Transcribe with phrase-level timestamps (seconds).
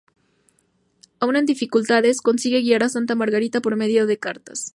[1.19, 4.69] Aún en dificultades, consigue guiar a Santa Margarita por medio de cartas.